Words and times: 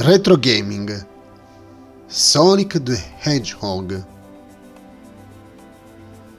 Retro 0.00 0.36
Gaming 0.36 1.06
Sonic 2.06 2.80
the 2.84 3.02
Hedgehog 3.18 4.04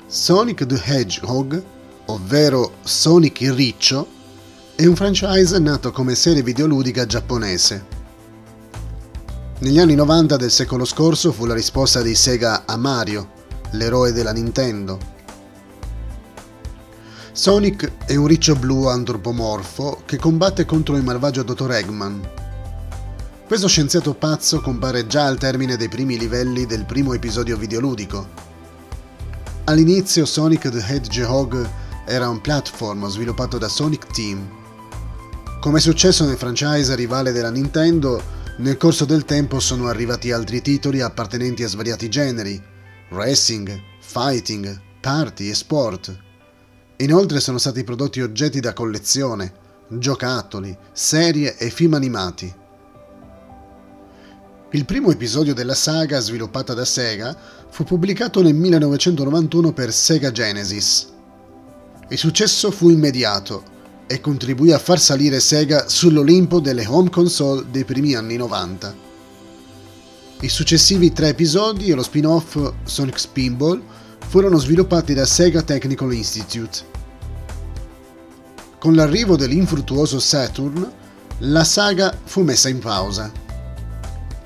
Sonic 0.07 0.65
the 0.65 0.81
Hedgehog, 0.81 1.61
ovvero 2.05 2.75
Sonic 2.83 3.41
il 3.41 3.51
Riccio, 3.51 4.07
è 4.75 4.85
un 4.85 4.95
franchise 4.95 5.59
nato 5.59 5.91
come 5.91 6.15
serie 6.15 6.41
videoludica 6.41 7.05
giapponese. 7.05 7.85
Negli 9.59 9.77
anni 9.77 9.95
90 9.95 10.37
del 10.37 10.51
secolo 10.51 10.85
scorso 10.85 11.33
fu 11.33 11.43
la 11.43 11.53
risposta 11.53 12.01
di 12.01 12.15
Sega 12.15 12.63
a 12.65 12.77
Mario, 12.77 13.29
l'eroe 13.71 14.13
della 14.13 14.31
Nintendo. 14.31 14.97
Sonic 17.33 18.05
è 18.05 18.15
un 18.15 18.27
riccio 18.27 18.55
blu 18.55 18.85
antropomorfo 18.85 20.03
che 20.05 20.15
combatte 20.15 20.63
contro 20.63 20.95
il 20.95 21.03
malvagio 21.03 21.43
Dottor 21.43 21.73
Eggman, 21.73 22.38
questo 23.49 23.67
scienziato 23.67 24.13
pazzo 24.13 24.61
compare 24.61 25.07
già 25.07 25.25
al 25.25 25.39
termine 25.39 25.75
dei 25.75 25.89
primi 25.89 26.19
livelli 26.19 26.67
del 26.67 26.85
primo 26.85 27.15
episodio 27.15 27.57
videoludico. 27.57 28.27
All'inizio 29.63 30.23
Sonic 30.27 30.69
the 30.69 30.85
Hedgehog 30.87 31.67
era 32.05 32.29
un 32.29 32.41
platform 32.41 33.07
sviluppato 33.07 33.57
da 33.57 33.67
Sonic 33.67 34.05
Team. 34.11 34.47
Come 35.59 35.79
è 35.79 35.81
successo 35.81 36.25
nel 36.25 36.37
franchise 36.37 36.93
rivale 36.93 37.31
della 37.31 37.49
Nintendo, 37.49 38.21
nel 38.59 38.77
corso 38.77 39.05
del 39.05 39.25
tempo 39.25 39.59
sono 39.59 39.87
arrivati 39.87 40.31
altri 40.31 40.61
titoli 40.61 41.01
appartenenti 41.01 41.63
a 41.63 41.69
svariati 41.69 42.07
generi, 42.07 42.61
racing, 43.09 43.81
fighting, 43.99 44.79
party 45.01 45.49
e 45.49 45.55
sport. 45.55 46.15
Inoltre 46.97 47.39
sono 47.39 47.57
stati 47.57 47.83
prodotti 47.83 48.21
oggetti 48.21 48.59
da 48.59 48.73
collezione, 48.73 49.51
giocattoli, 49.87 50.77
serie 50.91 51.57
e 51.57 51.71
film 51.71 51.95
animati. 51.95 52.58
Il 54.71 54.85
primo 54.85 55.09
episodio 55.09 55.55
della 55.55 55.73
saga, 55.73 56.19
sviluppata 56.19 56.75
da 56.75 56.85
Sega, 56.85 57.35
fu 57.71 57.83
pubblicato 57.83 58.43
nel 58.43 58.53
1991 58.53 59.73
per 59.73 59.91
Sega 59.91 60.31
Genesis. 60.31 61.07
Il 62.07 62.17
successo 62.19 62.69
fu 62.69 62.89
immediato 62.89 63.63
e 64.05 64.21
contribuì 64.21 64.71
a 64.71 64.77
far 64.77 64.99
salire 64.99 65.39
Sega 65.39 65.87
sull'Olimpo 65.87 66.59
delle 66.59 66.85
home 66.85 67.09
console 67.09 67.65
dei 67.71 67.83
primi 67.83 68.13
anni 68.13 68.35
90. 68.35 68.95
I 70.41 70.49
successivi 70.49 71.11
tre 71.13 71.29
episodi 71.29 71.89
e 71.89 71.95
lo 71.95 72.03
spin-off 72.03 72.73
Sonic 72.83 73.19
Spinball 73.19 73.81
furono 74.27 74.59
sviluppati 74.59 75.15
da 75.15 75.25
Sega 75.25 75.63
Technical 75.63 76.13
Institute. 76.13 76.85
Con 78.77 78.93
l'arrivo 78.93 79.35
dell'infruttuoso 79.35 80.19
Saturn, 80.19 80.91
la 81.39 81.63
saga 81.63 82.15
fu 82.23 82.43
messa 82.43 82.69
in 82.69 82.77
pausa. 82.77 83.38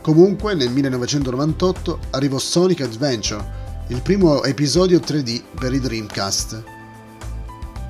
Comunque 0.03 0.53
nel 0.53 0.69
1998 0.69 1.97
arrivò 2.09 2.37
Sonic 2.37 2.81
Adventure, 2.81 3.85
il 3.87 4.01
primo 4.01 4.43
episodio 4.43 4.99
3D 4.99 5.41
per 5.57 5.73
i 5.73 5.79
Dreamcast. 5.79 6.63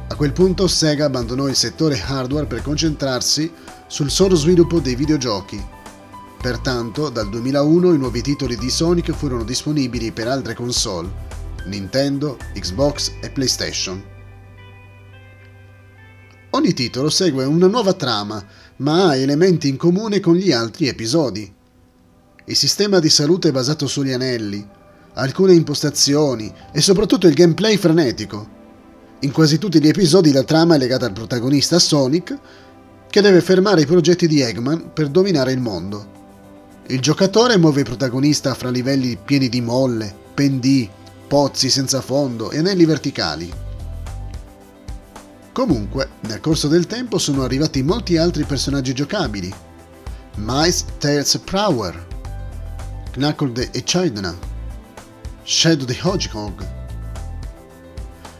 A 0.09 0.15
quel 0.15 0.31
punto 0.31 0.67
Sega 0.67 1.05
abbandonò 1.05 1.47
il 1.47 1.55
settore 1.55 1.99
hardware 1.99 2.45
per 2.45 2.61
concentrarsi 2.61 3.51
sul 3.87 4.11
solo 4.11 4.35
sviluppo 4.35 4.79
dei 4.79 4.93
videogiochi. 4.93 5.59
Pertanto, 6.39 7.09
dal 7.09 7.27
2001 7.29 7.93
i 7.93 7.97
nuovi 7.97 8.21
titoli 8.21 8.57
di 8.57 8.69
Sonic 8.69 9.11
furono 9.11 9.43
disponibili 9.43 10.11
per 10.11 10.27
altre 10.27 10.53
console, 10.53 11.09
Nintendo, 11.65 12.37
Xbox 12.53 13.13
e 13.21 13.31
PlayStation. 13.31 14.03
Ogni 16.51 16.73
titolo 16.73 17.09
segue 17.09 17.43
una 17.45 17.65
nuova 17.65 17.93
trama, 17.93 18.45
ma 18.77 19.07
ha 19.07 19.15
elementi 19.15 19.67
in 19.67 19.77
comune 19.77 20.19
con 20.19 20.35
gli 20.35 20.51
altri 20.51 20.87
episodi. 20.87 21.61
Il 22.45 22.57
sistema 22.57 22.99
di 22.99 23.09
salute 23.09 23.53
basato 23.53 23.87
sugli 23.87 24.11
anelli, 24.11 24.67
alcune 25.13 25.53
impostazioni 25.53 26.53
e 26.73 26.81
soprattutto 26.81 27.25
il 27.27 27.35
gameplay 27.35 27.77
frenetico. 27.77 28.61
In 29.19 29.31
quasi 29.31 29.57
tutti 29.57 29.79
gli 29.79 29.87
episodi 29.87 30.33
la 30.33 30.43
trama 30.43 30.75
è 30.75 30.77
legata 30.77 31.05
al 31.05 31.13
protagonista 31.13 31.79
Sonic, 31.79 32.37
che 33.09 33.21
deve 33.21 33.39
fermare 33.39 33.81
i 33.81 33.85
progetti 33.85 34.27
di 34.27 34.41
Eggman 34.41 34.91
per 34.91 35.07
dominare 35.07 35.53
il 35.53 35.61
mondo. 35.61 36.05
Il 36.87 36.99
giocatore 36.99 37.57
muove 37.57 37.79
il 37.79 37.85
protagonista 37.85 38.53
fra 38.55 38.69
livelli 38.69 39.17
pieni 39.23 39.47
di 39.47 39.61
molle, 39.61 40.13
pendii, 40.33 40.89
pozzi 41.25 41.69
senza 41.69 42.01
fondo 42.01 42.51
e 42.51 42.57
anelli 42.57 42.83
verticali. 42.83 43.49
Comunque, 45.53 46.09
nel 46.21 46.41
corso 46.41 46.67
del 46.67 46.87
tempo 46.87 47.17
sono 47.19 47.43
arrivati 47.43 47.81
molti 47.83 48.17
altri 48.17 48.43
personaggi 48.43 48.91
giocabili. 48.91 49.53
Mice 50.37 50.83
Tails 50.97 51.37
Prower, 51.37 52.11
Knuckle 53.15 53.69
e 53.71 53.83
Chidna, 53.83 54.35
Shadow 55.43 55.85
the 55.85 55.99
Hedgehog. 56.01 56.67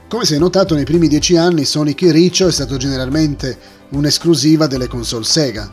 Come 0.07 0.25
si 0.25 0.33
è 0.33 0.39
notato 0.39 0.73
nei 0.73 0.83
primi 0.83 1.07
dieci 1.07 1.37
anni, 1.37 1.63
Sonic 1.63 2.01
Riccio 2.01 2.47
è 2.47 2.51
stato 2.51 2.77
generalmente 2.77 3.55
un'esclusiva 3.89 4.65
delle 4.65 4.87
console 4.87 5.25
Sega. 5.25 5.71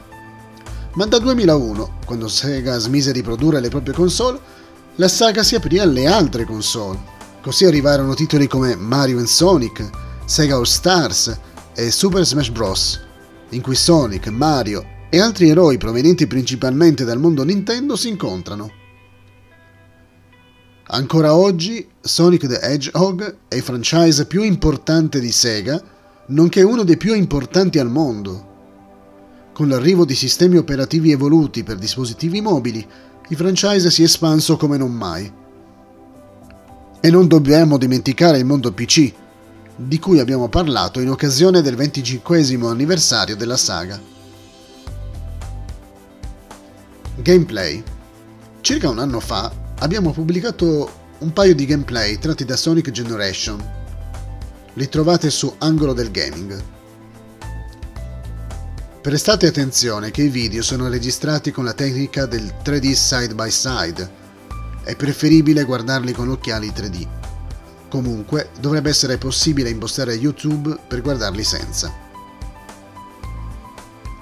Ma 0.95 1.07
da 1.07 1.19
2001, 1.19 1.99
quando 2.05 2.29
Sega 2.29 2.77
smise 2.77 3.13
di 3.13 3.23
produrre 3.23 3.61
le 3.61 3.71
proprie 3.71 3.95
console, 3.95 4.39
la 4.97 5.09
saga 5.09 5.43
si 5.43 5.55
aprì 5.55 5.79
alle 5.79 6.07
altre 6.07 6.45
console. 6.45 6.99
Così 7.41 7.65
arrivarono 7.65 8.13
titoli 8.13 8.47
come 8.47 8.77
Mario 8.77 9.25
Sonic, 9.25 9.89
Sega 10.27 10.57
All 10.57 10.65
Stars 10.65 11.39
e 11.75 11.91
Super 11.91 12.27
Smash 12.27 12.51
Bros., 12.51 13.01
in 13.51 13.63
cui 13.63 13.77
Sonic, 13.77 14.27
Mario 14.27 14.85
e 15.09 15.19
altri 15.19 15.49
eroi 15.49 15.79
provenienti 15.79 16.27
principalmente 16.27 17.05
dal 17.05 17.19
mondo 17.19 17.45
Nintendo 17.45 17.97
si 17.97 18.09
incontrano. 18.09 18.80
Ancora 20.93 21.37
oggi 21.37 21.89
Sonic 22.01 22.49
the 22.49 22.59
Hedgehog 22.61 23.37
è 23.47 23.55
il 23.55 23.63
franchise 23.63 24.27
più 24.27 24.43
importante 24.43 25.21
di 25.21 25.31
Sega, 25.31 25.81
nonché 26.27 26.63
uno 26.63 26.83
dei 26.83 26.97
più 26.97 27.15
importanti 27.15 27.79
al 27.79 27.89
mondo. 27.89 28.49
Con 29.53 29.69
l'arrivo 29.69 30.05
di 30.05 30.17
sistemi 30.17 30.57
operativi 30.57 31.13
evoluti 31.13 31.63
per 31.63 31.77
dispositivi 31.77 32.41
mobili, 32.41 32.85
il 33.29 33.37
franchise 33.37 33.89
si 33.89 34.03
è 34.03 34.07
espanso 34.07 34.57
come 34.57 34.77
non 34.77 34.93
mai. 34.93 35.33
E 36.99 37.11
non 37.11 37.29
dobbiamo 37.29 37.79
dimenticare 37.79 38.39
il 38.39 38.45
mondo 38.45 38.73
PC, 38.73 39.13
di 39.77 39.99
cui 40.01 40.19
abbiamo 40.19 40.49
parlato 40.49 40.99
in 40.99 41.11
occasione 41.11 41.63
del 41.63 41.77
25 41.77 42.43
anniversario 42.69 43.37
della 43.37 43.57
saga. 43.57 44.01
Gameplay. 47.15 47.81
Circa 48.61 48.89
un 48.89 48.99
anno 48.99 49.21
fa 49.21 49.60
abbiamo 49.81 50.13
pubblicato 50.13 50.99
un 51.19 51.33
paio 51.33 51.55
di 51.55 51.67
gameplay 51.67 52.19
tratti 52.19 52.45
da 52.45 52.57
Sonic 52.57 52.91
Generation. 52.91 53.79
Li 54.75 54.89
trovate 54.89 55.31
su 55.31 55.53
Angolo 55.59 55.93
del 55.93 56.11
Gaming. 56.11 56.63
Prestate 59.01 59.47
attenzione 59.47 60.11
che 60.11 60.23
i 60.23 60.29
video 60.29 60.63
sono 60.63 60.89
registrati 60.89 61.51
con 61.51 61.65
la 61.65 61.73
tecnica 61.73 62.27
del 62.27 62.55
3D 62.63 62.93
side 62.93 63.35
by 63.35 63.51
side. 63.51 64.19
È 64.85 64.95
preferibile 64.97 65.65
guardarli 65.65 66.13
con 66.13 66.29
occhiali 66.29 66.69
3D. 66.69 67.07
Comunque 67.89 68.51
dovrebbe 68.61 68.91
essere 68.91 69.17
possibile 69.17 69.71
impostare 69.71 70.15
YouTube 70.15 70.79
per 70.87 71.01
guardarli 71.01 71.43
senza. 71.43 71.93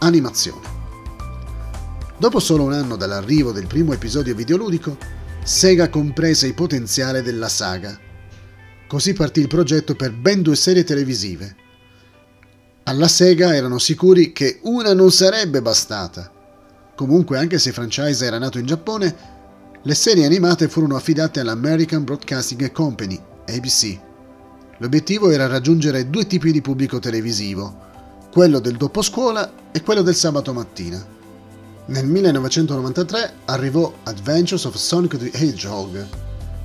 Animazione. 0.00 0.76
Dopo 2.16 2.38
solo 2.38 2.64
un 2.64 2.72
anno 2.72 2.96
dall'arrivo 2.96 3.52
del 3.52 3.66
primo 3.66 3.92
episodio 3.92 4.34
videoludico, 4.34 5.18
Sega 5.48 5.88
comprese 5.88 6.47
il 6.47 6.53
potenziale 6.53 7.22
della 7.22 7.48
saga. 7.48 7.98
Così 8.87 9.14
partì 9.14 9.40
il 9.40 9.49
progetto 9.49 9.94
per 9.94 10.12
ben 10.12 10.43
due 10.43 10.55
serie 10.55 10.84
televisive. 10.84 11.56
Alla 12.82 13.08
Sega 13.08 13.56
erano 13.56 13.78
sicuri 13.78 14.32
che 14.32 14.61
una 14.64 14.93
non 14.93 15.11
sarebbe 15.11 15.62
bastata. 15.62 16.31
Comunque, 16.94 17.38
anche 17.38 17.58
se 17.58 17.70
il 17.70 17.75
franchise 17.75 18.26
era 18.26 18.37
nato 18.37 18.58
in 18.58 18.67
Giappone, 18.67 19.17
le 19.82 19.94
serie 19.94 20.26
animate 20.26 20.69
furono 20.69 20.96
affidate 20.96 21.40
all'American 21.40 22.05
Broadcasting 22.05 22.70
Company, 22.70 23.19
ABC. 23.46 23.99
L'obiettivo 24.76 25.31
era 25.31 25.46
raggiungere 25.46 26.11
due 26.11 26.26
tipi 26.26 26.52
di 26.52 26.61
pubblico 26.61 26.99
televisivo, 26.99 27.87
quello 28.31 28.58
del 28.58 28.76
doposcuola 28.76 29.50
e 29.73 29.81
quello 29.81 30.02
del 30.02 30.14
sabato 30.14 30.52
mattina. 30.52 31.17
Nel 31.88 32.05
1993 32.05 33.32
arrivò 33.46 33.90
Adventures 34.02 34.67
of 34.67 34.75
Sonic 34.75 35.17
the 35.17 35.31
Hedgehog, 35.32 36.06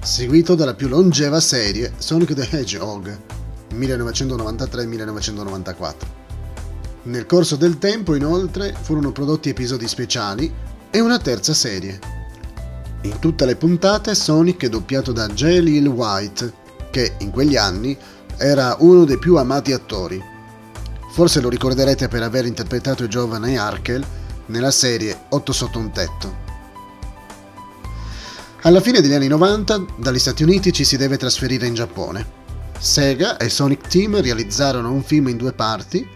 seguito 0.01 0.53
dalla 0.53 0.73
più 0.73 0.89
longeva 0.89 1.39
serie 1.39 1.93
Sonic 1.97 2.33
the 2.33 2.45
Hedgehog 2.49 3.17
1993-1994. 3.73 5.93
Nel 7.03 7.25
corso 7.25 7.55
del 7.55 7.77
tempo, 7.77 8.15
inoltre, 8.15 8.75
furono 8.77 9.13
prodotti 9.13 9.47
episodi 9.47 9.87
speciali 9.87 10.53
e 10.89 10.99
una 10.99 11.19
terza 11.19 11.53
serie. 11.53 11.97
In 13.03 13.17
tutte 13.19 13.45
le 13.45 13.55
puntate 13.55 14.15
Sonic 14.15 14.65
è 14.65 14.69
doppiato 14.69 15.13
da 15.13 15.27
J. 15.27 15.59
Lil 15.59 15.87
White, 15.87 16.51
che 16.91 17.13
in 17.19 17.31
quegli 17.31 17.55
anni 17.55 17.97
era 18.35 18.75
uno 18.79 19.05
dei 19.05 19.19
più 19.19 19.37
amati 19.37 19.71
attori. 19.71 20.21
Forse 21.13 21.39
lo 21.39 21.47
ricorderete 21.47 22.09
per 22.09 22.23
aver 22.23 22.45
interpretato 22.45 23.03
il 23.03 23.09
giovane 23.09 23.57
Arkel 23.57 24.05
nella 24.47 24.71
serie 24.71 25.25
8 25.29 25.51
sotto 25.51 25.79
un 25.79 25.91
tetto. 25.91 26.51
Alla 28.61 28.79
fine 28.79 29.01
degli 29.01 29.13
anni 29.13 29.27
90 29.27 29.85
dagli 29.97 30.19
Stati 30.19 30.43
Uniti 30.43 30.71
ci 30.71 30.85
si 30.85 30.95
deve 30.95 31.17
trasferire 31.17 31.67
in 31.67 31.73
Giappone. 31.73 32.41
Sega 32.79 33.37
e 33.37 33.49
Sonic 33.49 33.87
Team 33.87 34.21
realizzarono 34.21 34.91
un 34.91 35.03
film 35.03 35.27
in 35.27 35.37
due 35.37 35.53
parti, 35.53 36.07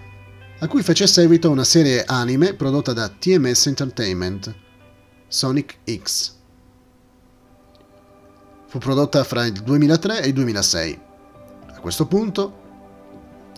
a 0.60 0.68
cui 0.68 0.82
fece 0.82 1.08
seguito 1.08 1.50
una 1.50 1.64
serie 1.64 2.04
anime 2.06 2.54
prodotta 2.54 2.94
da 2.94 3.10
TMS 3.10 3.68
Entertainment, 3.68 4.56
Sonic 5.28 5.78
X. 6.02 6.36
Fu 8.68 8.80
prodotta 8.80 9.24
fra 9.24 9.46
il 9.46 9.54
2003 9.54 10.22
e 10.22 10.28
il 10.28 10.34
2006. 10.34 11.00
A 11.76 11.80
questo 11.80 12.06
punto, 12.06 12.66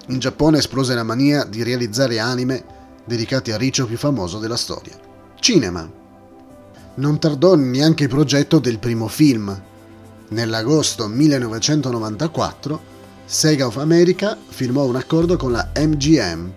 in 0.08 0.20
Giappone 0.20 0.58
esplose 0.58 0.96
la 0.96 1.04
mania 1.04 1.44
di 1.44 1.62
realizzare 1.62 2.20
anime 2.20 2.78
dedicati 3.10 3.52
al 3.52 3.58
riccio 3.58 3.88
più 3.88 3.98
famoso 3.98 4.38
della 4.38 4.56
storia, 4.56 4.96
cinema 5.40 5.98
non 6.96 7.20
tardò 7.20 7.56
neanche 7.56 8.04
il 8.04 8.10
progetto 8.10 8.60
del 8.60 8.78
primo 8.78 9.08
film. 9.08 9.60
Nell'agosto 10.30 11.08
1994 11.08 12.98
Sega 13.26 13.66
of 13.66 13.78
America 13.78 14.38
firmò 14.48 14.86
un 14.86 14.96
accordo 14.96 15.38
con 15.38 15.52
la 15.52 15.72
MGM, 15.76 16.52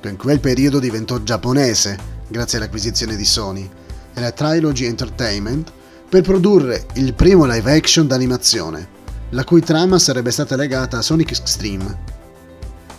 che 0.00 0.08
in 0.10 0.16
quel 0.16 0.40
periodo 0.40 0.78
diventò 0.78 1.22
giapponese 1.22 2.12
grazie 2.28 2.58
all'acquisizione 2.58 3.16
di 3.16 3.24
Sony, 3.24 3.70
e 4.12 4.20
la 4.20 4.32
Trilogy 4.32 4.84
Entertainment 4.84 5.72
per 6.08 6.22
produrre 6.22 6.86
il 6.94 7.14
primo 7.14 7.46
live 7.46 7.72
action 7.72 8.06
d'animazione, 8.06 8.88
la 9.30 9.44
cui 9.44 9.62
trama 9.62 9.98
sarebbe 9.98 10.30
stata 10.30 10.54
legata 10.54 10.98
a 10.98 11.02
Sonic 11.02 11.30
Extreme. 11.30 12.12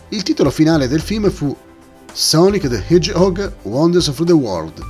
Il 0.09 0.23
titolo 0.23 0.49
finale 0.49 0.87
del 0.87 1.01
film 1.01 1.29
fu 1.29 1.55
Sonic 2.17 2.69
the 2.69 2.81
Hedgehog 2.81 3.51
Wonders 3.63 4.07
of 4.07 4.23
the 4.23 4.31
World. 4.31 4.81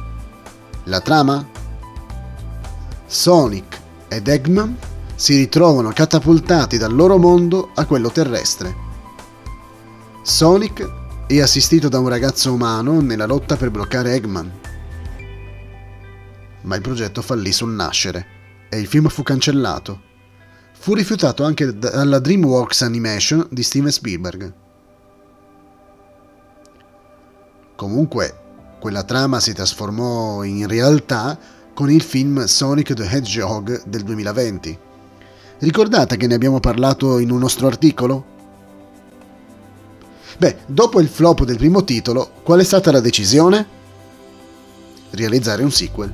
La 0.83 1.01
trama? 1.01 1.43
Sonic 3.07 3.81
ed 4.07 4.27
Eggman 4.27 4.77
si 5.15 5.35
ritrovano 5.35 5.91
catapultati 5.91 6.77
dal 6.77 6.93
loro 6.93 7.17
mondo 7.17 7.71
a 7.73 7.87
quello 7.87 8.11
terrestre. 8.11 8.75
Sonic 10.21 10.87
è 11.25 11.41
assistito 11.41 11.89
da 11.89 11.97
un 11.97 12.09
ragazzo 12.09 12.53
umano 12.53 13.01
nella 13.01 13.25
lotta 13.25 13.57
per 13.57 13.71
bloccare 13.71 14.13
Eggman. 14.13 14.51
Ma 16.61 16.75
il 16.75 16.81
progetto 16.81 17.23
fallì 17.23 17.51
sul 17.51 17.71
nascere 17.71 18.27
e 18.69 18.77
il 18.77 18.85
film 18.85 19.07
fu 19.07 19.23
cancellato. 19.23 19.99
Fu 20.77 20.93
rifiutato 20.93 21.43
anche 21.43 21.75
dalla 21.75 22.19
DreamWorks 22.19 22.83
Animation 22.83 23.47
di 23.49 23.63
Steven 23.63 23.91
Spielberg. 23.91 24.63
Comunque, 27.85 28.35
quella 28.79 29.03
trama 29.03 29.39
si 29.39 29.53
trasformò 29.53 30.41
in 30.41 30.67
realtà 30.67 31.37
con 31.71 31.91
il 31.91 32.01
film 32.01 32.45
Sonic 32.45 32.95
the 32.95 33.07
Hedgehog 33.07 33.83
del 33.85 34.01
2020. 34.01 34.79
Ricordate 35.59 36.17
che 36.17 36.25
ne 36.25 36.33
abbiamo 36.33 36.59
parlato 36.59 37.19
in 37.19 37.29
un 37.29 37.37
nostro 37.37 37.67
articolo? 37.67 38.25
Beh, 40.39 40.57
dopo 40.65 40.99
il 40.99 41.07
flop 41.07 41.43
del 41.43 41.57
primo 41.57 41.83
titolo, 41.83 42.31
qual 42.41 42.59
è 42.61 42.63
stata 42.63 42.91
la 42.91 43.01
decisione? 43.01 43.67
Realizzare 45.11 45.61
un 45.61 45.71
sequel. 45.71 46.11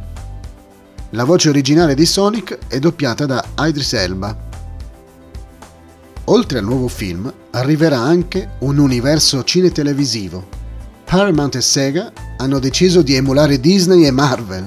La 1.11 1.23
voce 1.23 1.47
originale 1.47 1.95
di 1.95 2.05
Sonic 2.05 2.67
è 2.67 2.79
doppiata 2.79 3.25
da 3.25 3.41
Idris 3.59 3.93
Elba. 3.93 4.37
Oltre 6.25 6.57
al 6.57 6.65
nuovo 6.65 6.89
film, 6.89 7.33
arriverà 7.51 7.99
anche 7.99 8.55
un 8.59 8.77
universo 8.77 9.45
cinetelevisivo. 9.45 10.59
Paramount 11.11 11.55
e 11.55 11.61
Sega 11.61 12.13
hanno 12.37 12.57
deciso 12.57 13.01
di 13.01 13.15
emulare 13.15 13.59
Disney 13.59 14.05
e 14.05 14.11
Marvel 14.11 14.65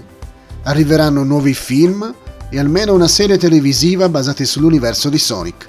arriveranno 0.64 1.22
nuovi 1.24 1.54
film 1.54 2.14
e 2.50 2.58
almeno 2.58 2.92
una 2.92 3.08
serie 3.08 3.38
televisiva 3.38 4.10
basata 4.10 4.44
sull'universo 4.44 5.08
di 5.08 5.16
Sonic. 5.16 5.66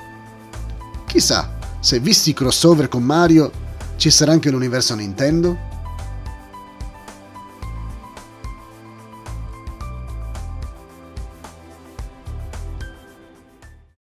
Chissà, 1.07 1.57
se 1.79 1.99
visti 2.01 2.31
i 2.31 2.33
crossover 2.33 2.89
con 2.89 3.03
Mario, 3.03 3.49
ci 3.95 4.09
sarà 4.09 4.33
anche 4.33 4.51
l'universo 4.51 4.95
Nintendo? 4.95 5.64